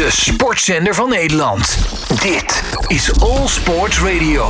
De 0.00 0.10
sportzender 0.10 0.94
van 0.94 1.08
Nederland. 1.08 1.64
Dit 2.22 2.50
is 2.88 3.22
All 3.22 3.46
Sports 3.46 4.02
Radio. 4.02 4.44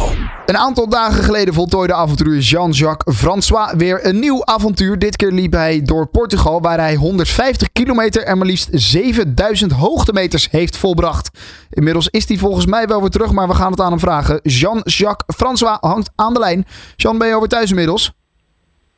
Een 0.47 0.57
aantal 0.57 0.89
dagen 0.89 1.25
geleden 1.25 1.55
voltooide 1.55 1.95
avonturier 1.95 2.41
Jean-Jacques 2.41 3.17
François 3.17 3.73
weer 3.77 4.07
een 4.07 4.19
nieuw 4.19 4.45
avontuur. 4.45 4.99
Dit 4.99 5.17
keer 5.17 5.33
liep 5.33 5.53
hij 5.53 5.83
door 5.83 6.07
Portugal, 6.07 6.61
waar 6.61 6.79
hij 6.79 6.95
150 6.95 7.73
kilometer 7.73 8.23
en 8.23 8.39
maar 8.39 8.47
liefst 8.47 8.69
7000 8.73 9.73
hoogtemeters 9.73 10.51
heeft 10.51 10.79
volbracht. 10.79 11.31
Inmiddels 11.71 12.09
is 12.09 12.29
hij 12.29 12.37
volgens 12.37 12.67
mij 12.67 12.87
wel 12.87 13.01
weer 13.01 13.11
terug, 13.11 13.33
maar 13.33 13.49
we 13.49 13.55
gaan 13.55 13.71
het 13.71 13.81
aan 13.81 13.91
hem 13.91 14.01
vragen. 14.01 14.41
Jean-Jacques 14.43 15.37
François 15.37 15.79
hangt 15.81 16.13
aan 16.17 16.33
de 16.33 16.41
lijn. 16.41 16.65
Jean, 16.97 17.19
ben 17.19 17.29
je 17.29 17.35
over 17.35 17.49
thuis 17.49 17.71
inmiddels? 17.71 18.13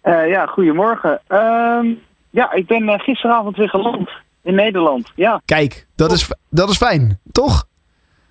Uh, 0.05 0.29
ja, 0.29 0.47
goedemorgen. 0.47 1.21
Uh, 1.29 1.97
ja, 2.31 2.53
ik 2.53 2.67
ben 2.67 2.83
uh, 2.83 2.99
gisteravond 2.99 3.57
weer 3.57 3.69
geland 3.69 4.11
in 4.43 4.55
Nederland. 4.55 5.13
Ja. 5.15 5.43
Kijk, 5.45 5.87
dat 5.97 6.13
is, 6.13 6.31
dat 6.51 6.71
is 6.71 6.77
fijn, 6.77 7.21
toch? 7.33 7.65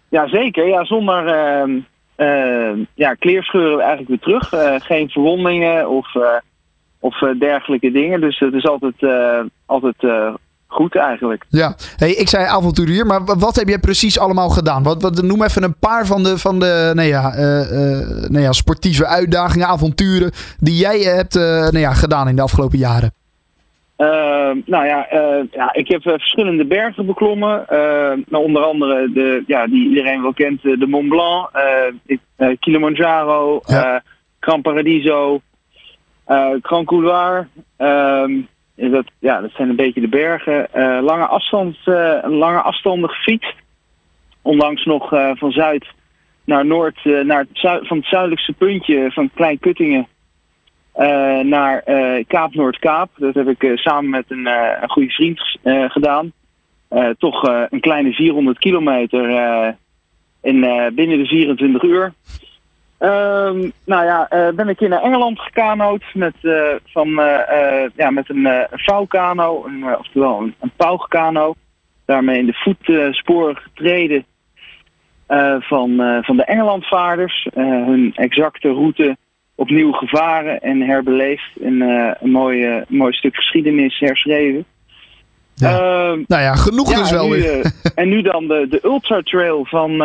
Ja, 0.10 0.28
zeker. 0.28 0.68
Ja, 0.68 0.86
zonder 0.86 1.24
uh, 2.22 2.86
ja, 2.94 3.14
kleerscheuren 3.14 3.80
eigenlijk 3.80 4.10
weer 4.10 4.20
terug. 4.20 4.54
Uh, 4.54 4.76
geen 4.80 5.10
verwondingen 5.10 5.90
of, 5.90 6.16
uh, 6.16 6.24
of 7.00 7.20
dergelijke 7.40 7.92
dingen. 7.92 8.22
Dus 8.22 8.40
het 8.40 8.54
is 8.54 8.66
altijd, 8.66 8.96
altijd 9.66 9.96
goed 10.68 10.96
eigenlijk. 10.96 11.46
Ja, 11.50 11.76
hey, 11.96 12.12
ik 12.12 12.30
zei 12.30 12.46
avonturier, 12.46 13.06
maar 13.06 13.26
wat 13.26 13.56
heb 13.56 13.68
jij 13.68 13.80
precies 13.80 14.20
allemaal 14.20 14.50
gedaan? 14.50 14.84
Wat, 14.84 15.02
wat, 15.02 15.22
noem 15.22 15.44
even 15.44 15.64
een 15.64 15.80
paar 15.80 16.06
van 16.06 16.24
de, 16.24 16.38
van 16.38 16.60
de 16.60 16.92
nou 16.94 17.08
ja, 17.08 17.34
nou 18.28 18.40
ja, 18.40 18.52
sportieve 18.52 19.06
uitdagingen, 19.06 19.68
avonturen 19.68 20.32
die 20.60 20.76
jij 20.76 21.00
hebt 21.00 21.34
nou 21.34 21.80
ja, 21.80 21.94
gedaan 21.94 22.28
in 22.28 22.36
de 22.36 22.42
afgelopen 22.42 22.78
jaren. 22.78 23.14
Uh, 24.02 24.52
nou 24.66 24.86
ja, 24.86 25.14
uh, 25.14 25.44
ja, 25.52 25.74
ik 25.74 25.88
heb 25.88 26.06
uh, 26.06 26.14
verschillende 26.14 26.66
bergen 26.66 27.06
beklommen. 27.06 27.66
Nou, 28.28 28.44
onder 28.44 28.64
andere 28.64 29.12
de, 29.12 29.44
ja, 29.48 29.68
die 29.68 29.90
iedereen 29.90 30.22
wel 30.22 30.34
kent, 30.34 30.62
de 30.62 30.88
Mont 30.88 31.10
Blanc, 31.10 31.50
Kilimanjaro, 32.60 33.62
ja. 33.66 34.04
Gran 34.40 34.62
Paradiso, 34.62 35.42
Grand 36.62 36.86
Couloir. 36.86 37.48
Ehm, 37.78 38.42
dat, 38.76 39.06
ja, 39.20 39.42
dat 39.42 39.52
zijn 39.54 39.70
een 39.70 39.76
beetje 39.76 40.02
de 40.02 40.10
bergen. 40.10 40.68
lange, 41.04 41.26
afstand, 41.26 41.78
lange 42.24 42.62
afstanden 42.62 43.10
gefietst. 43.10 43.56
Onlangs 44.42 44.86
nog 44.86 45.10
van 45.34 45.52
zuid 45.52 45.86
naar 46.46 46.66
noord, 46.66 47.00
naar 47.04 47.40
het 47.40 47.50
zuid, 47.52 47.88
van 47.88 47.98
het 47.98 48.08
zuidelijkste 48.08 48.54
puntje 48.54 49.12
van 49.12 49.30
Klein 49.34 49.60
Kuttingen 49.60 50.08
naar 51.44 51.84
uh, 51.88 52.24
Kaap 52.28 52.54
Noord-Kaap. 52.54 53.10
Dat 53.16 53.34
heb 53.34 53.48
ik 53.48 53.64
uh, 53.64 53.78
samen 53.78 54.10
met 54.10 54.26
een, 54.28 54.46
een 54.82 54.90
goede 54.90 55.10
vriend 55.10 55.58
gedaan. 55.88 56.32
toch 57.18 57.44
een 57.70 57.80
kleine 57.80 58.14
400 58.14 58.60
kilometer 58.60 59.30
in, 60.42 60.60
binnen 60.94 61.18
de 61.18 61.26
24 61.26 61.84
uur. 61.84 62.14
Ehm, 62.98 63.70
nou 63.86 64.06
ja, 64.06 64.28
ben 64.56 64.70
ik 64.70 64.80
hier 64.80 64.90
naar 64.90 65.02
Engeland 65.02 65.40
gekanoot 65.40 66.04
met, 66.14 66.36
van, 66.86 67.10
ja, 67.96 68.10
met 68.10 68.30
een, 68.30 68.46
een 68.46 68.68
vouwkano, 68.72 69.66
een, 69.66 69.98
oftewel 69.98 70.42
een, 70.42 70.56
een 70.60 70.72
pauwkano. 70.76 71.54
Daarmee 72.06 72.40
in 72.40 72.46
de 72.46 72.54
voetsporen 72.54 73.56
getreden 73.58 74.26
van, 75.60 76.22
van 76.24 76.38
de 76.38 76.44
Engelandvaarders. 76.46 77.48
hun 77.54 78.12
exacte 78.16 78.68
route 78.68 79.18
opnieuw 79.62 79.92
gevaren 79.92 80.62
en 80.62 80.82
herbeleefd. 80.82 81.52
En 81.64 81.82
een, 81.82 82.32
mooi, 82.32 82.84
mooi 82.88 83.14
stuk 83.14 83.36
geschiedenis 83.36 84.00
herschreven. 84.00 84.66
Ja. 85.56 85.72
Uh, 85.72 86.24
nou 86.28 86.42
ja, 86.42 86.56
genoeg 86.56 86.92
ja, 86.92 86.98
dus 86.98 87.12
wel 87.12 87.28
nu, 87.28 87.42
weer. 87.42 87.58
Uh, 87.58 87.66
en 88.02 88.10
nu 88.10 88.22
dan 88.22 88.48
de, 88.48 88.68
de 88.70 88.80
Ultra 88.84 89.22
Trail 89.22 89.66
van, 89.66 90.04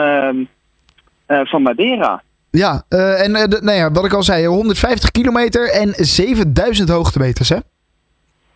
van 1.26 1.62
Madeira. 1.62 2.22
Ja, 2.50 2.82
en 2.88 3.32
de, 3.32 3.60
nou 3.62 3.78
ja, 3.78 3.90
wat 3.90 4.04
ik 4.04 4.12
al 4.12 4.22
zei, 4.22 4.46
150 4.46 5.10
kilometer 5.10 5.70
en 5.70 5.94
7000 5.96 6.88
hoogtemeters, 6.88 7.48
hè? 7.48 7.56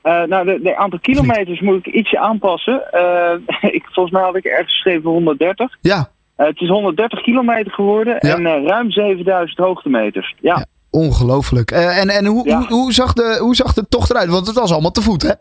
Uh, 0.03 0.23
nou, 0.23 0.45
de, 0.45 0.61
de, 0.63 0.77
aantal 0.77 0.99
kilometers 0.99 1.61
moet 1.61 1.87
ik 1.87 1.95
ietsje 1.95 2.19
aanpassen. 2.19 2.83
Ik, 3.77 3.85
volgens 3.93 4.15
mij 4.15 4.23
had 4.23 4.37
ik 4.37 4.45
ergens 4.45 4.73
geschreven 4.73 5.11
130. 5.11 5.77
Ja. 5.81 6.11
Het 6.37 6.61
is 6.61 6.69
130 6.69 7.23
kilometer 7.23 7.73
geworden 7.73 8.17
ja. 8.21 8.37
en 8.37 8.67
ruim 8.67 8.91
7000 8.91 9.59
hoogtemeters. 9.59 10.35
Ja. 10.41 10.57
ja 10.57 10.65
ongelooflijk. 10.91 11.71
en 11.71 12.09
en 12.09 12.27
hoe, 12.27 12.49
ja. 12.49 12.59
hoe, 12.59 12.67
hoe, 12.67 12.93
zag 12.93 13.13
de, 13.13 13.39
hoe 13.41 13.55
zag 13.55 13.75
de 13.75 13.89
tocht 13.89 14.11
eruit? 14.11 14.29
Want 14.29 14.47
het 14.47 14.57
was 14.57 14.73
allemaal 14.73 14.91
te 14.91 15.03
voet, 15.03 15.23
hè? 15.23 15.33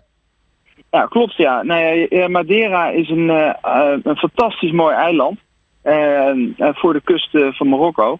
Ja, 0.91 1.05
klopt, 1.05 1.35
ja. 1.35 1.63
Nou 1.63 2.07
ja 2.09 2.27
Madeira 2.27 2.89
is 2.89 3.09
een, 3.09 3.29
een 4.03 4.17
fantastisch 4.17 4.71
mooi 4.71 4.95
eiland. 4.95 5.39
voor 6.59 6.93
de 6.93 7.01
kust 7.03 7.29
van 7.31 7.69
Marokko. 7.69 8.19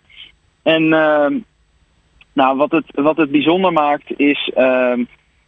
En 0.63 0.94
ehm, 0.94 1.38
nou, 2.34 2.57
wat, 2.57 2.72
het, 2.72 2.85
wat 2.94 3.18
het 3.18 3.31
bijzonder 3.31 3.73
maakt 3.73 4.19
is 4.19 4.51
ehm, 4.56 5.03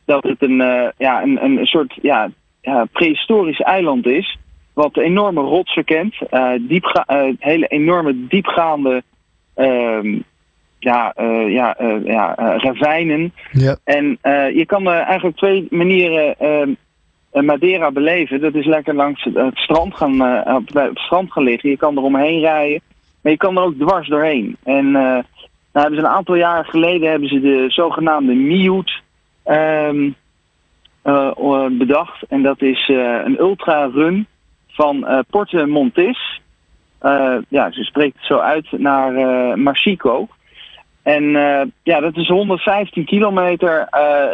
dat 0.05 0.23
het 0.23 0.41
een, 0.41 0.57
ja, 0.97 1.23
een, 1.23 1.43
een 1.43 1.65
soort 1.65 1.97
ja, 2.01 2.29
prehistorisch 2.91 3.61
eiland 3.61 4.05
is. 4.05 4.37
Wat 4.73 4.97
enorme 4.97 5.41
rotsen 5.41 5.83
kent. 5.83 6.15
Uh, 6.31 6.51
diepga 6.59 7.05
uh, 7.07 7.33
hele 7.39 7.67
enorme 7.67 8.27
diepgaande 8.27 9.03
uh, 9.55 10.21
ja, 10.83 11.13
ja, 11.47 11.75
ja, 12.03 12.33
ravijnen. 12.57 13.33
Ja. 13.51 13.77
En 13.83 14.17
je 14.53 14.63
kan 14.65 14.87
eigenlijk 14.87 15.37
twee 15.37 15.67
manieren 15.69 16.39
ehm, 16.39 16.73
Madeira 17.45 17.91
beleven. 17.91 18.41
Dat 18.41 18.55
is 18.55 18.65
lekker 18.65 18.95
langs 18.95 19.23
het, 19.23 19.57
strand 19.57 19.95
gaan, 19.95 20.45
op, 20.55 20.73
het 20.73 20.99
strand 20.99 21.31
gaan 21.31 21.43
liggen. 21.43 21.69
Je 21.69 21.77
kan 21.77 21.97
er 21.97 22.03
omheen 22.03 22.39
rijden. 22.39 22.81
Maar 23.21 23.31
je 23.31 23.37
kan 23.37 23.57
er 23.57 23.63
ook 23.63 23.79
dwars 23.79 24.07
doorheen. 24.07 24.57
En 24.63 24.91
nou, 24.91 25.23
hebben 25.71 25.99
ze 25.99 26.05
een 26.05 26.11
aantal 26.11 26.35
jaren 26.35 26.65
geleden 26.65 27.09
hebben 27.09 27.29
ze 27.29 27.39
de 27.39 27.65
zogenaamde 27.67 28.33
Miut 28.33 29.01
Um, 29.45 30.15
uh, 31.03 31.65
bedacht. 31.71 32.23
En 32.27 32.41
dat 32.41 32.61
is 32.61 32.89
een 33.25 33.39
ultra-run 33.39 34.27
van 34.67 35.25
Porte 35.29 35.65
Montis. 35.65 36.41
ja, 37.47 37.71
ze 37.71 37.83
spreekt 37.83 38.15
het 38.15 38.25
zo 38.25 38.37
uit 38.37 38.71
naar 38.71 39.13
Marsico. 39.59 40.27
En 41.03 41.23
ja, 41.83 41.99
dat 41.99 42.17
is 42.17 42.27
115 42.27 43.05
kilometer 43.05 43.87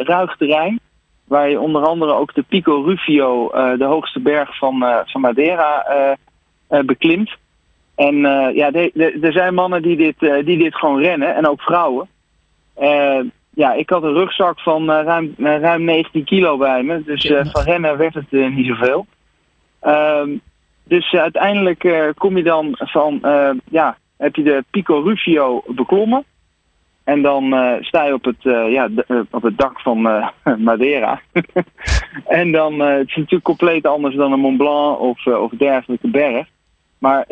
ruig 0.03 0.37
terrein. 0.37 0.79
Waar 1.23 1.49
je 1.49 1.59
onder 1.59 1.85
andere 1.85 2.13
ook 2.13 2.33
de 2.33 2.43
Pico 2.47 2.81
Rufio, 2.81 3.49
de 3.77 3.85
hoogste 3.85 4.19
berg 4.19 4.57
van, 4.57 4.85
van 5.05 5.21
Madeira, 5.21 5.85
beklimt. 6.85 7.31
En 7.95 8.15
ja, 8.53 8.71
er 9.21 9.31
zijn 9.31 9.53
mannen 9.53 9.81
die 9.81 9.97
dit, 9.97 10.45
die 10.45 10.57
dit 10.57 10.75
gewoon 10.75 10.99
rennen. 10.99 11.35
En 11.35 11.47
ook 11.47 11.61
vrouwen. 11.61 12.07
Ja, 13.53 13.73
ik 13.73 13.89
had 13.89 14.03
een 14.03 14.13
rugzak 14.13 14.59
van 14.59 14.91
ruim, 14.91 15.33
ruim 15.37 15.83
19 15.83 16.23
kilo 16.23 16.57
bij 16.57 16.83
me. 16.83 17.03
Dus 17.03 17.33
van 17.51 17.63
rennen 17.63 17.97
werd 17.97 18.13
het 18.13 18.31
niet 18.31 18.67
zoveel. 18.67 19.05
Ehm, 19.79 20.29
dus 20.83 21.13
uiteindelijk 21.13 22.13
kom 22.17 22.37
je 22.37 22.43
dan 22.43 22.67
van, 22.71 23.19
ja, 23.69 23.97
heb 24.17 24.35
je 24.35 24.43
de 24.43 24.63
Pico 24.69 24.99
Rufio 24.99 25.63
beklommen. 25.67 26.23
En 27.07 27.21
dan 27.21 27.55
sta 27.81 28.03
je 28.03 28.13
op 28.13 28.23
het, 28.23 28.41
ja, 28.69 28.89
op 29.31 29.43
het 29.43 29.57
dak 29.57 29.79
van 29.79 30.01
Madeira. 30.69 31.21
en 32.39 32.51
dan, 32.51 32.79
het 32.79 33.07
is 33.07 33.15
natuurlijk 33.15 33.43
compleet 33.43 33.85
anders 33.85 34.15
dan 34.15 34.31
een 34.31 34.39
Mont 34.39 34.57
Blanc 34.57 34.99
of, 34.99 35.25
of 35.25 35.51
dergelijke 35.51 36.07
berg. 36.07 36.47
Maar 36.99 37.25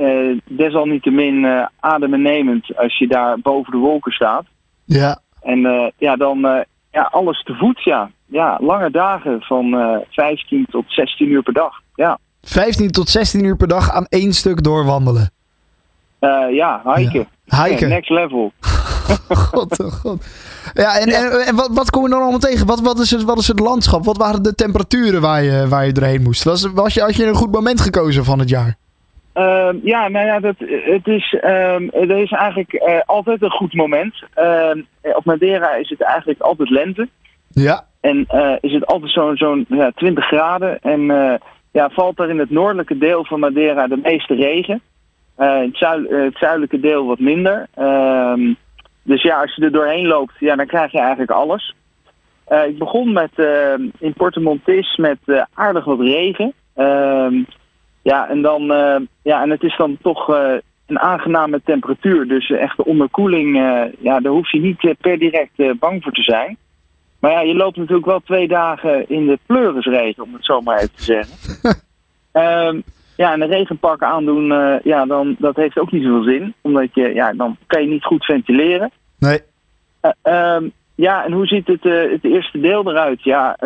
desalniettemin 0.44 1.68
adembenemend 1.80 2.78
als 2.78 2.98
je 2.98 3.08
daar 3.08 3.40
boven 3.40 3.72
de 3.72 3.78
wolken 3.78 4.12
staat. 4.12 4.46
Ja. 4.86 5.20
En 5.42 5.92
ja, 5.98 6.16
dan 6.16 6.66
ja, 6.96 7.02
alles 7.12 7.44
te 7.44 7.54
voet, 7.54 7.84
ja. 7.84 8.12
Ja, 8.26 8.58
lange 8.62 8.92
dagen 8.92 9.42
van 9.42 9.66
uh, 9.66 9.98
15 10.10 10.66
tot 10.70 10.86
16 10.88 11.30
uur 11.30 11.44
per 11.44 11.54
dag. 11.54 11.82
Ja. 11.96 12.18
15 12.42 12.92
tot 12.92 13.10
16 13.10 13.44
uur 13.44 13.56
per 13.56 13.68
dag 13.68 13.92
aan 13.92 14.06
één 14.06 14.34
stuk 14.34 14.64
doorwandelen. 14.64 15.32
ja, 16.52 16.82
hiken. 16.96 17.28
Ja. 17.44 17.64
Hiken. 17.64 17.90
next 17.90 18.10
level. 18.10 18.52
god, 19.52 19.80
oh 19.80 19.92
god. 19.92 20.26
Ja, 20.74 21.00
en, 21.00 21.10
en, 21.10 21.46
en, 21.46 21.56
wat, 21.56 21.70
wat 21.74 21.90
kom 21.90 22.04
je 22.04 22.10
dan 22.10 22.22
allemaal 22.22 22.40
tegen? 22.40 22.68
Wat, 22.68 22.82
wat, 22.82 23.00
is 23.00 23.12
het, 23.12 23.24
wat 23.24 23.38
is 23.38 23.48
het 23.48 23.60
landschap? 23.60 24.06
Wat 24.06 24.18
waren 24.18 24.44
de 24.44 24.56
temperaturen 24.56 25.22
waar 25.22 25.44
je, 25.44 25.68
waar 25.68 25.86
je 25.86 25.92
doorheen 25.92 26.22
moest? 26.22 26.44
Was, 26.44 26.72
was 26.74 26.94
je, 26.94 27.02
had 27.02 27.16
je 27.16 27.26
een 27.26 27.36
goed 27.36 27.52
moment 27.52 27.82
gekozen 27.82 28.26
van 28.26 28.40
het 28.40 28.50
jaar? 28.50 28.78
Uh, 29.36 29.70
ja, 29.84 30.08
nou 30.08 30.26
ja, 30.26 30.40
dat, 30.40 30.56
het 30.68 31.08
is, 31.08 31.34
um, 31.44 31.90
er 31.92 32.18
is 32.18 32.32
eigenlijk 32.32 32.74
uh, 32.74 33.00
altijd 33.06 33.42
een 33.42 33.52
goed 33.52 33.74
moment. 33.74 34.24
Uh, 34.38 35.16
op 35.16 35.26
Madeira 35.26 35.74
is 35.74 35.90
het 35.90 36.02
eigenlijk 36.02 36.42
altijd 36.42 36.70
lente. 36.70 37.08
Ja. 37.48 37.86
En 38.02 38.26
uh, 38.34 38.56
is 38.62 38.74
het 38.74 38.86
altijd 38.86 39.12
zo'n 39.12 39.38
zo'n 39.38 39.66
ja, 39.70 39.92
20 39.96 40.26
graden. 40.26 40.80
En 40.82 41.02
ja, 41.72 41.90
valt 41.90 42.20
er 42.20 42.30
in 42.30 42.40
het 42.40 42.50
noordelijke 42.50 42.98
deel 42.98 43.26
van 43.26 43.40
Madeira 43.40 43.88
de 43.88 44.00
meeste 44.04 44.36
regen. 44.36 44.82
het, 45.36 45.78
zuid, 45.78 46.10
het, 46.10 46.38
zuidelijke 46.38 46.80
deel 46.80 47.06
wat 47.06 47.20
minder. 47.20 47.68
Ehm, 47.74 48.54
dus 49.06 49.22
ja, 49.22 49.42
als 49.42 49.56
je 49.56 49.62
er 49.62 49.72
doorheen 49.72 50.08
loopt, 50.08 50.34
ja, 50.40 50.56
dan 50.56 50.68
krijg 50.68 50.92
je 50.92 51.00
eigenlijk 51.00 51.32
alles. 51.32 51.76
ik 52.68 52.78
begon 52.78 53.14
met, 53.14 53.32
in 54.00 54.14
Porto 54.14 54.42
Montis 54.42 54.96
met 54.98 55.18
aardig 55.54 55.86
wat 55.86 56.00
regen. 56.00 56.54
Ja, 58.12 58.30
en 58.30 58.42
dan, 58.42 58.72
eh, 58.72 59.02
ja, 59.22 59.42
en 59.42 59.50
het 59.50 59.64
is 59.64 59.78
dan 59.78 59.98
toch 60.02 60.30
eh, 60.30 60.54
een 60.86 61.00
aangename 61.00 61.62
temperatuur. 61.64 62.28
Dus 62.28 62.50
eh, 62.50 62.62
echt 62.62 62.78
de 62.78 62.86
onderkoeling, 62.86 63.56
eh, 63.56 63.84
ja, 64.00 64.20
daar 64.20 64.32
hoef 64.32 64.52
je 64.52 64.60
niet 64.60 64.86
eh, 64.86 64.92
per 65.02 65.20
direct 65.20 65.52
eh, 65.56 65.72
bang 65.80 66.04
voor 66.04 66.12
te 66.12 66.22
zijn. 66.22 66.58
Maar 67.20 67.32
ja, 67.32 67.42
je 67.42 67.56
loopt 67.56 67.78
natuurlijk 67.78 68.06
wel 68.06 68.20
twee 68.20 68.48
dagen 68.48 69.10
in 69.10 69.26
de 69.26 69.40
pleurisregen, 69.46 70.24
om 70.24 70.34
het 70.34 70.46
zo 70.46 70.62
maar 70.62 70.78
even 70.78 70.96
te 70.96 71.04
zeggen. 71.04 71.84
Ja, 73.16 73.34
en 73.34 73.42
een 73.42 73.50
regenpak 73.50 74.04
aandoen, 74.04 74.52
eh, 74.52 74.76
ja, 74.84 75.06
dan, 75.06 75.36
dat 75.40 75.56
heeft 75.56 75.80
ook 75.80 75.92
niet 75.92 76.04
zoveel 76.04 76.24
zin. 76.24 76.54
Omdat 76.62 76.88
je, 76.94 77.14
ja, 77.14 77.34
dan 77.34 77.58
kan 77.68 77.82
je 77.82 77.88
niet 77.88 78.04
goed 78.04 78.26
ventileren. 78.26 78.92
Nee. 79.20 79.40
Eh, 80.02 80.12
ehm, 80.22 80.68
ja, 80.96 81.26
en 81.26 81.32
hoe 81.32 81.46
ziet 81.48 81.68
het, 81.68 81.86
eh, 81.86 82.12
het 82.12 82.24
eerste 82.24 82.60
deel 82.60 82.90
eruit? 82.90 83.24
Ja, 83.24 83.58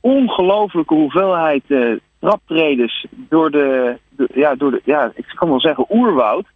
ongelofelijke 0.00 0.94
hoeveelheid 0.94 1.62
traptreders 2.20 3.06
door 3.10 3.50
de, 3.50 3.96
de- 4.08 4.28
ja, 4.34 4.54
door 4.54 4.70
de, 4.70 4.80
ja, 4.84 5.12
ik 5.14 5.32
kan 5.34 5.48
wel 5.48 5.60
zeggen 5.60 5.86
oerwoud. 5.90 6.46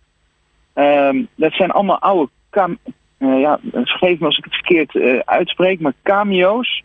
Ehm, 0.72 1.22
dat 1.34 1.52
zijn 1.52 1.70
allemaal 1.70 1.98
oude, 1.98 2.30
kam, 2.50 2.78
ja, 3.18 3.58
vergeef 3.72 4.18
me 4.18 4.26
als 4.26 4.38
ik 4.38 4.44
het 4.44 4.54
verkeerd 4.54 5.24
uitspreek, 5.26 5.80
maar 5.80 5.92
cameo's. 6.02 6.82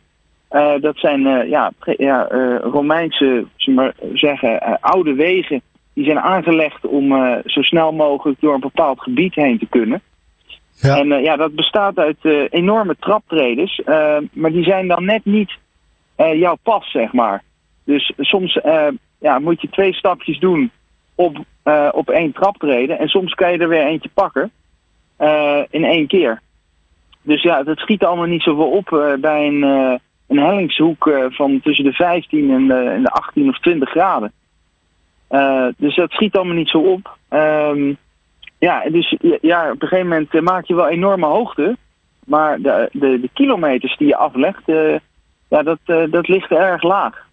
Eh, 0.49 0.73
dat 0.81 0.97
zijn 0.97 1.27
eh, 1.27 1.49
ja, 1.49 1.71
ja, 1.97 2.27
eh, 2.27 2.55
Romeinse, 2.59 3.45
maar 3.65 3.93
zeggen, 4.13 4.79
oude 4.79 5.13
wegen. 5.13 5.61
Die 5.93 6.05
zijn 6.05 6.19
aangelegd 6.19 6.85
om 6.85 7.09
zo 7.45 7.61
snel 7.61 7.91
mogelijk 7.91 8.39
door 8.41 8.53
een 8.53 8.59
bepaald 8.59 9.01
gebied 9.01 9.35
heen 9.35 9.59
te 9.59 9.65
kunnen. 9.65 10.01
Ja. 10.81 10.97
En 10.97 11.07
ja, 11.07 11.35
dat 11.35 11.55
bestaat 11.55 11.97
uit 11.97 12.17
enorme 12.49 12.95
traptreders. 12.99 13.81
maar 14.31 14.51
die 14.51 14.63
zijn 14.63 14.87
dan 14.87 15.05
net 15.05 15.25
niet 15.25 15.51
jouw 16.15 16.57
pas, 16.63 16.91
zeg 16.91 17.13
maar. 17.13 17.43
Dus 17.83 18.13
soms 18.17 18.59
ja, 19.19 19.39
moet 19.39 19.61
je 19.61 19.69
twee 19.69 19.93
stapjes 19.93 20.39
doen 20.39 20.71
op, 21.15 21.37
op 21.91 22.09
één 22.09 22.31
traptreden. 22.31 22.99
En 22.99 23.07
soms 23.07 23.33
kan 23.33 23.51
je 23.51 23.57
er 23.57 23.69
weer 23.69 23.85
eentje 23.85 24.09
pakken 24.13 24.51
in 25.69 25.83
één 25.83 26.07
keer. 26.07 26.41
Dus 27.21 27.41
ja, 27.41 27.63
dat 27.63 27.77
schiet 27.77 28.03
allemaal 28.03 28.25
niet 28.25 28.43
zoveel 28.43 28.69
op 28.69 29.17
bij 29.19 29.47
een, 29.47 29.99
een 30.29 30.37
hellingshoek 30.37 31.07
eh, 31.07 31.25
van 31.29 31.59
tussen 31.63 31.85
de 31.85 31.93
15 31.93 32.51
en 32.51 32.67
de, 32.67 32.73
en 32.73 33.03
de 33.03 33.09
18 33.09 33.49
of 33.49 33.59
20 33.59 33.89
graden. 33.89 34.31
Eh, 35.27 35.67
dus 35.77 35.95
dat 35.95 36.11
schiet 36.11 36.35
allemaal 36.35 36.55
niet 36.55 36.69
zo 36.69 36.77
op. 36.77 37.17
Ehm, 37.29 37.93
ja, 38.57 38.83
dus 38.89 39.17
ja, 39.41 39.71
op 39.71 39.81
een 39.81 39.87
gegeven 39.87 40.07
moment 40.07 40.33
eh, 40.33 40.41
maak 40.41 40.65
je 40.65 40.75
wel 40.75 40.87
enorme 40.87 41.25
hoogte. 41.25 41.77
Maar 42.25 42.61
de, 42.61 42.89
de, 42.91 43.19
de 43.21 43.29
kilometers 43.33 43.97
die 43.97 44.07
je 44.07 44.15
aflegt, 44.15 44.61
ja, 45.47 45.63
dat, 45.63 45.79
dat 45.85 46.27
ligt 46.27 46.51
erg 46.51 46.83
laag. 46.83 47.27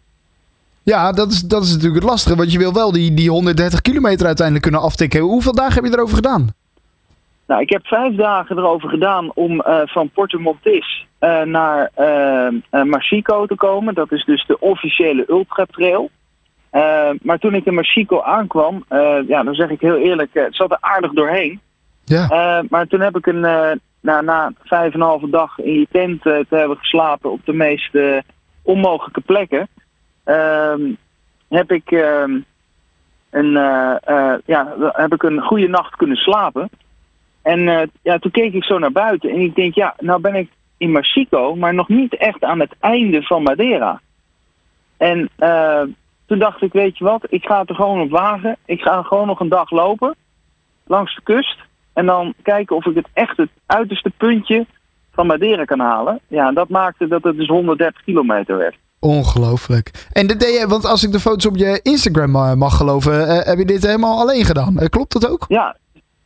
Ja, 0.83 1.13
dat 1.13 1.33
is, 1.33 1.41
dat 1.41 1.63
is 1.63 1.69
natuurlijk 1.69 1.95
het 1.95 2.11
lastige. 2.11 2.37
Want 2.37 2.53
je 2.53 2.59
wil 2.59 2.73
wel 2.73 2.93
die, 2.93 3.15
die 3.15 3.31
130 3.31 3.81
kilometer 3.81 4.27
uiteindelijk 4.27 4.65
kunnen 4.65 4.83
aftikken. 4.83 5.21
Hoeveel 5.21 5.55
dagen 5.55 5.75
heb 5.75 5.85
je 5.85 5.99
erover 5.99 6.15
gedaan? 6.15 6.49
Nou, 7.47 7.61
ik 7.61 7.71
heb 7.71 7.87
vijf 7.87 8.15
dagen 8.15 8.59
erover 8.59 8.89
gedaan 8.89 9.31
om 9.35 9.61
eh, 9.61 9.81
van 9.85 10.11
Porto 10.11 10.39
Montes 10.39 11.07
eh, 11.19 11.43
naar 11.43 11.91
eh 11.95 12.47
eh, 12.47 12.83
Machico 12.83 13.47
te 13.47 13.55
komen. 13.55 13.95
Dat 13.95 14.13
is 14.13 14.25
dus 14.25 14.47
de 14.47 14.61
officiële 14.61 15.25
ultratrail. 15.29 16.11
Maar 17.23 17.39
toen 17.39 17.55
ik 17.55 17.65
in 17.65 17.75
Machico 17.75 18.21
aankwam, 18.23 18.85
ja, 19.27 19.43
dan 19.43 19.55
zeg 19.55 19.71
ik 19.71 19.81
heel 19.81 19.97
eerlijk, 19.97 20.35
het 20.35 20.55
zat 20.55 20.71
er 20.71 20.77
aardig 20.81 21.13
doorheen. 21.13 21.61
Ja. 22.05 22.65
Maar 22.69 22.87
toen 22.87 23.01
heb 23.01 23.17
ik 23.17 23.27
een, 23.27 23.41
na, 24.01 24.21
na 24.21 24.53
vijf 24.65 24.95
en 24.95 25.01
een 25.01 25.07
halve 25.07 25.31
dag 25.31 25.59
in 25.59 25.73
je 25.73 25.87
tent 25.91 26.23
te 26.23 26.47
hebben 26.49 26.77
geslapen 26.77 27.31
op 27.31 27.41
de 27.45 27.53
meest 27.53 27.99
onmogelijke 28.63 29.21
plekken, 29.21 29.69
ehm, 30.25 30.81
heb 31.49 31.73
ik, 31.73 31.91
ehm, 31.91 32.39
een, 33.31 33.51
ja, 34.45 34.75
heb 34.93 35.15
ik 35.15 35.23
een 35.23 35.41
goede 35.41 35.69
nacht 35.69 35.97
kunnen 35.97 36.17
slapen. 36.17 36.71
En 37.47 37.69
eh, 37.69 37.87
ja, 38.03 38.19
toen 38.19 38.31
keek 38.31 38.53
ik 38.53 38.65
zo 38.65 38.79
naar 38.79 38.93
buiten 38.93 39.31
en 39.31 39.41
ik 39.41 39.55
denk, 39.55 39.75
ja, 39.75 39.95
nou 39.99 40.21
ben 40.21 40.35
ik 40.35 40.51
in 40.77 40.91
Machico, 40.91 41.55
maar 41.57 41.75
nog 41.75 41.89
niet 41.89 42.17
echt 42.17 42.45
aan 42.45 42.61
het 42.61 42.75
einde 42.81 43.23
van 43.23 43.43
Madeira. 43.43 44.01
En 44.97 45.29
eh, 45.37 45.83
toen 46.27 46.39
dacht 46.39 46.63
ik, 46.63 46.73
weet 46.73 46.99
je 46.99 47.05
wat, 47.05 47.27
ik 47.29 47.45
ga 47.45 47.61
het 47.61 47.69
er 47.69 47.75
gewoon 47.75 48.01
op 48.01 48.11
wagen. 48.11 48.57
Ik 48.65 48.81
ga 48.81 49.03
gewoon 49.03 49.27
nog 49.27 49.41
een 49.41 49.49
dag 49.49 49.71
lopen 49.71 50.15
langs 50.87 51.15
de 51.15 51.23
kust. 51.23 51.59
En 51.93 52.07
dan 52.07 52.35
kijken 52.43 52.77
of 52.77 52.87
ik 52.87 52.95
het 52.95 53.09
echt 53.13 53.37
het 53.37 53.51
uiterste 53.67 54.13
puntje 54.17 54.67
van 55.13 55.27
Madeira 55.27 55.65
kan 55.65 55.81
halen. 55.81 56.21
Ja, 56.29 56.49
en 56.49 56.55
dat 56.55 56.69
maakte 56.69 57.09
dat 57.09 57.23
het 57.23 57.37
dus 57.37 57.49
130 57.49 58.03
kilometer 58.03 58.57
werd. 58.57 58.77
Ongelooflijk. 59.01 60.07
En 60.13 60.27
dit 60.27 60.41
deed 60.41 60.61
je, 60.61 60.67
want 60.67 60.85
als 60.85 61.05
ik 61.05 61.13
de 61.13 61.21
foto's 61.21 61.47
op 61.47 61.57
je 61.57 61.81
Instagram 61.83 62.37
eh, 62.37 62.55
mag 62.55 62.77
geloven, 62.77 63.29
heb 63.29 63.59
je 63.59 63.65
dit 63.65 63.87
helemaal 63.87 64.21
alleen 64.21 64.45
gedaan. 64.45 64.89
Klopt 64.89 65.13
dat 65.13 65.31
ook? 65.31 65.45
Ja, 65.49 65.77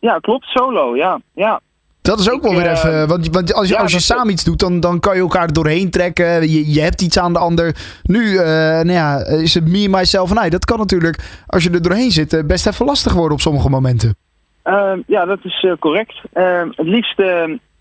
ja 0.00 0.19
klopt, 0.19 0.44
solo, 0.44 0.97
ja. 0.97 1.20
ja. 1.35 1.61
Dat 2.02 2.19
is 2.19 2.31
ook 2.31 2.37
Ik, 2.37 2.43
wel 2.43 2.55
weer 2.55 2.67
eh, 2.67 2.73
even. 2.73 3.08
Want, 3.08 3.29
want 3.31 3.55
als 3.55 3.69
je, 3.69 3.75
ja, 3.75 3.81
als 3.81 3.93
je 3.93 4.00
samen 4.00 4.32
iets 4.32 4.44
doet, 4.44 4.58
dan, 4.58 4.81
dan 4.81 5.00
kan 5.00 5.14
je 5.14 5.20
elkaar 5.20 5.52
doorheen 5.52 5.91
trekken. 5.91 6.26
Je, 6.50 6.73
je 6.73 6.81
hebt 6.81 7.02
iets 7.02 7.19
aan 7.19 7.32
de 7.32 7.38
ander. 7.38 7.76
Nu 8.02 8.37
eh, 8.37 8.44
nou 8.64 8.93
ja, 8.93 9.17
is 9.26 9.55
het 9.55 9.69
me, 9.69 9.88
myself 9.88 10.37
en 10.37 10.47
I. 10.47 10.50
Dat 10.50 10.64
kan 10.64 10.79
natuurlijk, 10.79 11.43
als 11.47 11.64
je 11.64 11.70
er 11.70 11.82
doorheen 11.82 12.11
zit, 12.11 12.32
eh, 12.32 12.44
best 12.44 12.67
even 12.67 12.87
lastig 12.87 13.12
worden 13.12 13.32
op 13.32 13.41
sommige 13.41 13.69
momenten. 13.69 14.17
Ehm, 14.62 15.00
ja, 15.06 15.25
dat 15.25 15.38
is 15.43 15.64
eh, 15.64 15.73
correct. 15.79 16.20
Ehm, 16.32 16.69
het 16.76 16.87
liefst 16.87 17.19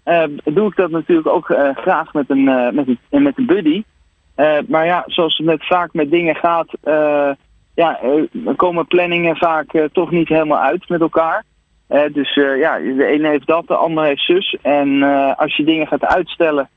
eh, 0.10 0.24
doe 0.44 0.68
ik 0.68 0.75
dat 0.75 0.89
natuurlijk 0.89 1.27
ook 1.27 1.50
eh, 1.50 1.69
graag 1.75 2.13
met 2.13 2.30
een, 2.30 2.48
eh, 2.48 2.71
met 2.71 2.88
een, 3.10 3.24
met 3.24 3.38
een 3.38 3.45
buddy. 3.45 3.83
Eh, 4.36 4.57
maar 4.68 4.86
ja, 4.86 5.04
zoals 5.06 5.38
het 5.38 5.45
net 5.45 5.66
vaak 5.66 5.94
met 5.94 6.12
dingen 6.12 6.36
gaat, 6.36 6.68
eh, 6.83 7.30
ja, 7.74 8.00
eh, 8.01 8.56
komen 8.56 8.88
planningen 8.88 9.36
vaak 9.36 9.74
eh, 9.74 9.83
toch 9.92 10.12
niet 10.12 10.27
helemaal 10.27 10.60
uit 10.60 10.89
met 10.89 11.01
elkaar. 11.01 11.44
Dus 11.89 12.36
eh, 12.36 12.57
ja, 12.57 12.77
de 12.77 13.13
een 13.13 13.25
heeft 13.25 13.47
dat, 13.47 13.68
de 13.68 13.75
ander 13.75 14.03
heeft 14.03 14.25
zus. 14.25 14.57
En 14.62 15.03
eh, 15.03 15.36
als 15.36 15.56
je 15.56 15.63
dingen 15.63 15.88
gaat 15.88 16.06
uitstellen, 16.06 16.69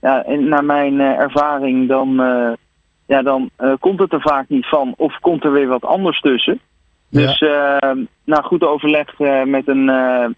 ja, 0.00 0.24
en 0.24 0.48
naar 0.48 0.64
mijn 0.64 1.00
eh, 1.00 1.18
ervaring, 1.18 1.88
dan, 1.88 2.14
ja, 3.06 3.22
dan 3.22 3.50
komt 3.80 3.98
het 3.98 4.12
er 4.12 4.20
vaak 4.20 4.48
niet 4.48 4.66
van. 4.66 4.94
Of 4.96 5.18
komt 5.18 5.44
er 5.44 5.52
weer 5.52 5.68
wat 5.68 5.84
anders 5.84 6.20
tussen. 6.20 6.60
Dus 7.10 7.44
na 8.24 8.40
goed 8.42 8.62
overleg 8.62 9.18
met 9.44 9.68
een, 9.68 9.88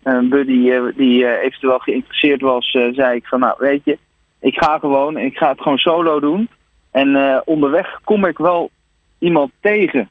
een 0.03 0.29
buddy 0.29 0.71
die 0.97 1.41
eventueel 1.41 1.79
geïnteresseerd 1.79 2.41
was, 2.41 2.71
zei 2.71 3.17
ik 3.17 3.27
van 3.27 3.41
nou 3.41 3.55
weet 3.59 3.81
je, 3.85 3.99
ik 4.41 4.55
ga 4.55 4.79
gewoon, 4.79 5.17
ik 5.17 5.37
ga 5.37 5.49
het 5.49 5.61
gewoon 5.61 5.79
solo 5.79 6.21
doen. 6.21 6.49
En 6.91 7.43
onderweg 7.45 8.01
kom 8.05 8.25
ik 8.25 8.39
wel 8.39 8.71
iemand 9.19 9.51
tegen. 9.61 10.09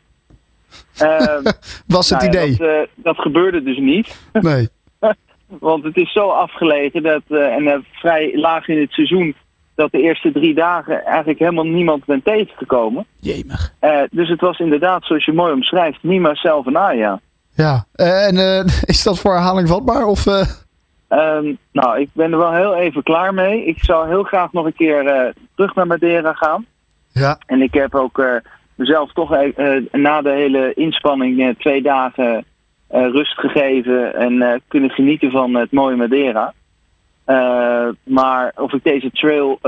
Ehm, 0.97 1.43
Was 1.87 2.09
het 2.09 2.21
nou 2.21 2.31
ja, 2.31 2.43
idee? 2.43 2.57
dat, 2.57 2.67
eh, 2.67 2.87
dat 2.95 3.17
gebeurde 3.17 3.63
dus 3.63 3.77
niet. 3.77 4.19
Nee. 4.41 4.69
Want 5.59 5.83
het 5.83 5.97
is 5.97 6.11
zo 6.11 6.29
afgelegen 6.29 7.03
dat, 7.03 7.21
eh, 7.27 7.55
en 7.55 7.67
eh, 7.67 7.77
vrij 7.91 8.31
laag 8.37 8.67
in 8.67 8.79
het 8.79 8.91
seizoen 8.91 9.35
dat 9.75 9.91
de 9.91 10.01
eerste 10.01 10.31
drie 10.31 10.53
dagen 10.53 11.05
eigenlijk 11.05 11.39
helemaal 11.39 11.63
niemand 11.63 12.05
bent 12.05 12.23
tegengekomen. 12.23 13.05
Jemig. 13.19 13.73
Eh, 13.79 14.01
dus 14.11 14.29
het 14.29 14.41
was 14.41 14.59
inderdaad, 14.59 15.05
zoals 15.05 15.25
je 15.25 15.33
mooi 15.33 15.53
omschrijft, 15.53 16.03
niet 16.03 16.21
maar 16.21 16.37
zelf 16.37 16.65
en 16.65 16.77
Aya. 16.77 17.19
Ja. 17.55 17.85
Eh, 17.93 18.27
en 18.27 18.37
eh, 18.37 18.65
is 18.85 19.03
dat 19.03 19.19
voor 19.19 19.33
herhaling 19.33 19.67
vatbaar? 19.67 20.05
Of, 20.05 20.25
eh, 20.25 20.49
Ehm, 21.09 21.53
nou, 21.71 21.99
ik 21.99 22.09
ben 22.13 22.31
er 22.31 22.37
wel 22.37 22.53
heel 22.53 22.75
even 22.75 23.03
klaar 23.03 23.33
mee. 23.33 23.65
Ik 23.65 23.83
zou 23.83 24.07
heel 24.07 24.23
graag 24.23 24.51
nog 24.53 24.65
een 24.65 24.73
keer 24.73 25.05
eh, 25.07 25.33
terug 25.55 25.75
naar 25.75 25.87
Madeira 25.87 26.33
gaan. 26.33 26.65
Ja. 27.11 27.37
En 27.45 27.61
ik 27.61 27.73
heb 27.73 27.95
ook 27.95 28.19
eh, 28.19 28.35
mezelf 28.79 29.13
toch 29.13 29.33
eh, 29.33 29.75
eh, 29.75 29.83
na 29.91 30.21
de 30.21 30.29
hele 30.29 30.73
inspanning 30.73 31.39
eh, 31.41 31.49
twee 31.57 31.81
dagen 31.81 32.45
rust 32.91 33.39
gegeven 33.39 34.15
en 34.15 34.61
kunnen 34.67 34.89
genieten 34.89 35.31
van 35.31 35.55
het 35.55 35.71
mooie 35.71 35.95
Madeira. 35.95 36.53
Maar 38.03 38.51
of 38.55 38.73
ik 38.73 38.83
deze 38.83 39.11
trail, 39.11 39.59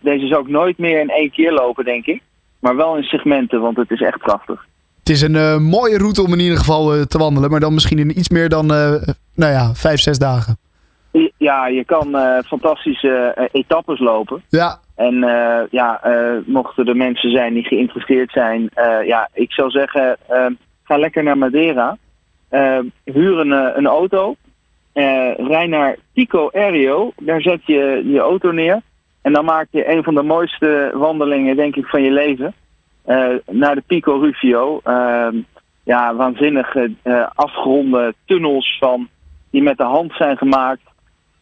deze 0.00 0.26
zou 0.26 0.42
ik 0.42 0.48
nooit 0.48 0.78
meer 0.78 1.00
in 1.00 1.10
één 1.10 1.30
keer 1.30 1.52
lopen, 1.52 1.84
denk 1.84 2.06
ik. 2.06 2.22
Maar 2.58 2.76
wel 2.76 2.96
in 2.96 3.02
segmenten, 3.02 3.60
want 3.60 3.76
het 3.76 3.90
is 3.90 4.00
echt 4.00 4.18
prachtig. 4.18 4.66
Het 4.98 5.08
is 5.08 5.22
een 5.22 5.62
mooie 5.62 5.98
route 5.98 6.22
om 6.22 6.32
in 6.32 6.40
ieder 6.40 6.58
geval 6.58 7.06
te 7.06 7.18
wandelen. 7.18 7.50
Maar 7.50 7.60
dan 7.60 7.74
misschien 7.74 7.98
in 7.98 8.18
iets 8.18 8.28
meer 8.28 8.48
dan, 8.48 8.66
nou 8.66 9.52
ja, 9.52 9.74
vijf, 9.74 10.00
zes 10.00 10.18
dagen. 10.18 10.61
Ja, 11.36 11.66
je 11.66 11.84
kan 11.84 12.16
eh, 12.16 12.38
fantastische 12.44 13.08
eh, 13.08 13.44
etappes 13.52 13.98
lopen. 13.98 14.42
Ja. 14.48 14.78
En 14.94 15.24
eh, 15.24 15.62
ja, 15.70 16.00
mochten 16.46 16.86
er 16.86 16.96
mensen 16.96 17.30
zijn 17.30 17.54
die 17.54 17.64
geïnteresseerd 17.64 18.30
zijn, 18.30 18.70
ja, 19.04 19.28
ik 19.32 19.52
zou 19.52 19.70
zeggen, 19.70 20.16
ga 20.82 20.98
lekker 20.98 21.22
naar 21.22 21.38
Madeira. 21.38 21.96
Huur 23.04 23.38
een, 23.38 23.50
een 23.50 23.86
auto. 23.86 24.36
Rij 25.36 25.66
naar 25.66 25.96
Pico 26.12 26.50
Aereo. 26.52 27.12
Daar 27.16 27.40
zet 27.40 27.66
je 27.66 28.02
je 28.06 28.18
auto 28.18 28.50
neer. 28.50 28.80
En 29.22 29.32
dan 29.32 29.44
maak 29.44 29.66
je 29.70 29.92
een 29.92 30.02
van 30.02 30.14
de 30.14 30.22
mooiste 30.22 30.90
wandelingen, 30.94 31.56
denk 31.56 31.76
ik, 31.76 31.86
van 31.86 32.02
je 32.02 32.10
leven. 32.10 32.54
Naar 33.46 33.74
de 33.74 33.82
Pico 33.86 34.12
Rufio. 34.12 34.80
Ja, 35.84 36.14
waanzinnige 36.14 36.90
afgeronde 37.34 38.14
tunnels 38.24 38.76
van, 38.80 39.08
die 39.50 39.62
met 39.62 39.76
de 39.76 39.84
hand 39.84 40.12
zijn 40.12 40.36
gemaakt. 40.36 40.91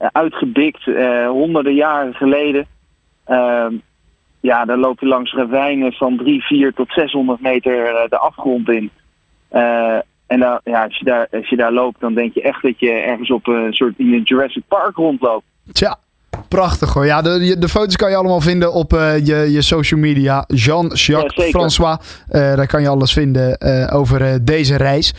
Eh, 0.00 0.08
uitgebikt, 0.12 0.86
eh, 0.86 1.28
honderden 1.28 1.74
jaren 1.74 2.14
geleden. 2.14 2.66
Ehm, 3.24 3.74
ja, 4.40 4.64
dan 4.64 4.78
loop 4.78 5.00
je 5.00 5.06
langs 5.06 5.32
ravijnen 5.32 5.92
van 5.92 6.16
3, 6.16 6.42
4 6.42 6.72
tot 6.72 6.92
600 6.92 7.40
meter 7.40 7.84
eh, 7.84 8.08
de 8.08 8.18
afgrond 8.18 8.68
in. 8.68 8.90
En 10.26 10.40
dan, 10.40 10.60
ja, 10.64 10.84
als, 10.84 10.98
je 10.98 11.04
daar, 11.04 11.26
als 11.30 11.48
je 11.48 11.56
daar 11.56 11.72
loopt, 11.72 12.00
dan 12.00 12.14
denk 12.14 12.34
je 12.34 12.42
echt 12.42 12.62
dat 12.62 12.80
je 12.80 12.90
ergens 12.90 13.30
op 13.30 13.46
een 13.46 13.72
soort 13.72 13.94
in 13.96 14.12
een 14.12 14.22
Jurassic 14.22 14.62
Park 14.68 14.96
rondloopt. 14.96 15.44
Tja, 15.72 15.98
prachtig 16.48 16.92
hoor. 16.92 17.06
Ja, 17.06 17.22
de, 17.22 17.56
de 17.58 17.68
foto's 17.68 17.96
kan 17.96 18.10
je 18.10 18.16
allemaal 18.16 18.40
vinden 18.40 18.72
op 18.72 18.92
uh, 18.92 19.26
je, 19.26 19.52
je 19.52 19.62
social 19.62 20.00
media. 20.00 20.44
Jean-Jacques 20.46 21.44
Ja, 21.44 21.50
François. 21.50 21.98
Uh, 22.30 22.56
daar 22.56 22.66
kan 22.66 22.82
je 22.82 22.88
alles 22.88 23.12
vinden 23.12 23.56
uh, 23.58 23.94
over 23.94 24.44
deze 24.44 24.76
reis. 24.76 25.14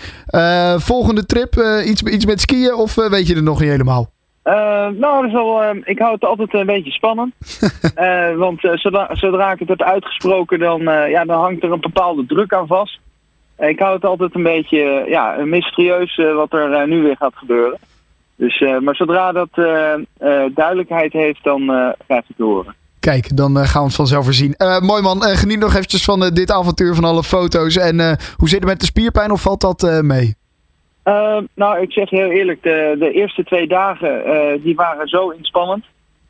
volgende 0.77 1.25
trip, 1.25 1.53
iets, 1.85 2.01
iets 2.01 2.25
met 2.25 2.41
skiën 2.41 2.73
of 2.73 2.95
weet 2.95 3.27
je 3.27 3.35
er 3.35 3.43
nog 3.43 3.59
niet 3.59 3.69
helemaal? 3.69 4.09
Nou, 4.43 4.97
dat 4.99 5.25
is 5.25 5.31
wel, 5.31 5.75
ik 5.83 5.99
hou 5.99 6.13
het 6.13 6.25
altijd 6.25 6.53
een 6.53 6.65
beetje 6.65 6.91
spannend. 6.91 7.33
want 8.45 8.59
zodra, 8.61 9.15
zodra 9.15 9.51
ik 9.51 9.59
het 9.59 9.67
heb 9.67 9.81
uitgesproken, 9.81 10.59
dan, 10.59 10.81
ja, 11.09 11.25
dan 11.25 11.39
hangt 11.39 11.63
er 11.63 11.71
een 11.71 11.79
bepaalde 11.79 12.25
druk 12.25 12.53
aan 12.53 12.67
vast. 12.67 12.99
Ik 13.57 13.79
hou 13.79 13.95
het 13.95 14.05
altijd 14.05 14.35
een 14.35 14.43
beetje 14.43 15.05
ja, 15.07 15.35
mysterieus 15.45 16.21
wat 16.35 16.53
er 16.53 16.87
nu 16.87 17.01
weer 17.01 17.17
gaat 17.17 17.35
gebeuren. 17.35 17.79
Dus, 18.35 18.63
maar 18.79 18.95
zodra 18.95 19.31
dat 19.31 19.49
duidelijkheid 20.53 21.13
heeft, 21.13 21.43
dan 21.43 21.65
krijg 22.07 22.27
je 22.27 22.33
het 22.37 22.45
horen. 22.45 22.75
Kijk, 22.99 23.37
dan 23.37 23.57
gaan 23.57 23.81
we 23.81 23.87
het 23.87 23.95
vanzelf 23.95 24.23
voorzien. 24.23 24.55
mooi 24.79 25.01
man, 25.01 25.21
geniet 25.21 25.59
nog 25.59 25.73
eventjes 25.73 26.03
van 26.03 26.29
dit 26.33 26.51
avontuur, 26.51 26.95
van 26.95 27.03
alle 27.03 27.23
foto's. 27.23 27.77
En 27.77 27.99
hoe 28.35 28.49
zit 28.49 28.59
het 28.59 28.69
met 28.69 28.79
de 28.79 28.85
spierpijn 28.85 29.31
of 29.31 29.41
valt 29.41 29.61
dat 29.61 30.01
mee? 30.01 30.35
Nou, 31.55 31.81
ik 31.81 31.91
zeg 31.91 32.09
heel 32.09 32.29
eerlijk, 32.29 32.63
de, 32.63 32.95
de 32.99 33.11
eerste 33.11 33.43
twee 33.43 33.67
dagen 33.67 34.23
die 34.63 34.75
waren 34.75 35.07
zo 35.07 35.29
inspannend. 35.29 35.85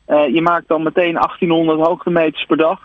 je 0.06 0.40
maakt 0.42 0.68
dan 0.68 0.82
meteen 0.82 1.12
1800 1.12 1.80
hoogtemeters 1.80 2.44
per 2.44 2.56
dag. 2.56 2.80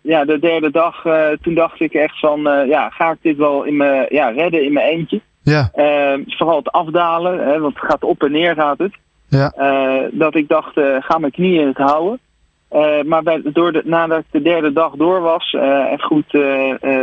ja, 0.00 0.24
de 0.24 0.38
derde 0.38 0.70
dag, 0.70 1.04
toen 1.42 1.54
dacht 1.54 1.80
ik 1.80 1.92
echt 1.92 2.18
van, 2.18 2.40
ja, 2.68 2.90
ga 2.90 3.10
ik 3.10 3.18
dit 3.22 3.36
wel 3.36 3.64
in 3.64 3.76
me, 3.76 4.06
ja, 4.08 4.28
redden 4.28 4.64
in 4.64 4.72
mijn 4.72 4.88
eentje? 4.88 5.20
Ja. 5.42 5.70
Uh, 5.76 6.24
vooral 6.26 6.56
het 6.56 6.72
afdalen, 6.72 7.48
hè, 7.48 7.60
want 7.60 7.80
het 7.80 7.90
gaat 7.90 8.04
op 8.04 8.22
en 8.22 8.32
neer 8.32 8.54
gaat 8.54 8.78
het. 8.78 8.94
Ja. 9.28 9.52
Dat 10.12 10.34
ik 10.34 10.48
dacht, 10.48 10.80
ga 11.00 11.18
mijn 11.18 11.32
knieën 11.32 11.66
het 11.66 11.76
houden. 11.76 12.20
maar 13.06 13.22
bij, 13.22 13.40
door 13.44 13.72
de, 13.72 13.82
nadat 13.84 14.18
ik 14.18 14.24
de 14.30 14.42
derde 14.42 14.72
dag 14.72 14.92
door 14.92 15.20
was 15.20 15.52
en 15.90 16.00
goed 16.00 16.38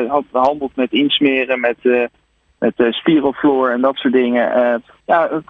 had 0.07 0.23
behandeld 0.31 0.75
met 0.75 0.91
insmeren, 0.91 1.59
met, 1.59 1.77
met 2.63 2.93
spirofloor 2.93 3.70
en 3.70 3.82
dat 3.82 3.96
soort 3.96 4.13
dingen, 4.13 4.82
ja, 5.05 5.41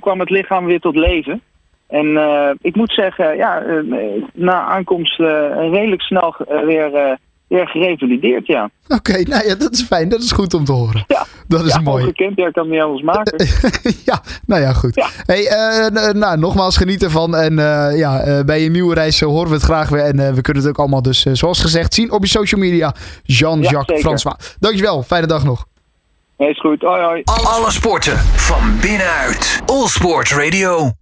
kwam 0.00 0.20
het 0.20 0.30
lichaam 0.30 0.64
weer 0.64 0.80
tot 0.80 0.96
leven. 0.96 1.40
En 1.88 2.18
ik 2.60 2.76
moet 2.76 2.92
zeggen, 2.92 3.36
ja, 3.36 3.62
na 4.32 4.64
aankomst 4.64 5.18
redelijk 5.18 6.02
snel 6.02 6.34
weer 6.64 7.18
weer 7.54 7.68
gerevalideerd, 7.68 8.46
ja. 8.46 8.70
Oké, 8.88 8.94
okay, 8.94 9.22
nou 9.22 9.46
ja, 9.46 9.54
dat 9.54 9.72
is 9.72 9.82
fijn. 9.82 10.08
Dat 10.08 10.22
is 10.22 10.32
goed 10.32 10.54
om 10.54 10.64
te 10.64 10.72
horen. 10.72 11.04
Ja, 11.06 11.26
dat 11.48 11.64
is 11.64 11.74
ja, 11.74 11.80
mooi. 11.80 12.02
Ongekend, 12.02 12.36
ja, 12.36 12.50
kan 12.50 12.62
het 12.62 12.72
niet 12.72 12.82
anders 12.82 13.02
maken. 13.02 13.46
ja, 14.10 14.22
nou 14.46 14.62
ja, 14.62 14.72
goed. 14.72 14.94
Ja. 14.94 15.08
Hey, 15.26 15.42
uh, 15.42 16.12
nou, 16.12 16.38
nogmaals 16.38 16.76
geniet 16.76 17.02
ervan. 17.02 17.36
En 17.36 17.52
uh, 17.52 17.98
ja, 17.98 18.26
uh, 18.26 18.44
bij 18.44 18.62
je 18.62 18.70
nieuwe 18.70 18.94
reis 18.94 19.20
horen 19.20 19.48
we 19.48 19.54
het 19.54 19.62
graag 19.62 19.88
weer. 19.88 20.04
En 20.04 20.34
we 20.34 20.40
kunnen 20.40 20.62
het 20.62 20.72
ook 20.72 20.78
allemaal 20.78 21.02
dus, 21.02 21.22
zoals 21.22 21.60
gezegd, 21.60 21.94
zien 21.94 22.12
op 22.12 22.22
je 22.22 22.28
social 22.28 22.60
media. 22.60 22.94
Jean-Jacques 23.22 24.00
ja, 24.00 24.08
François. 24.08 24.56
Dankjewel. 24.60 25.02
Fijne 25.02 25.26
dag 25.26 25.44
nog. 25.44 25.66
Nee, 26.36 26.50
is 26.50 26.60
goed. 26.60 26.82
Hoi, 26.82 27.02
hoi. 27.02 27.22
Alle 27.24 27.70
sporten 27.70 28.18
van 28.18 28.80
binnenuit. 28.80 29.62
All 29.66 29.86
Sport 29.88 30.30
Radio. 30.30 30.94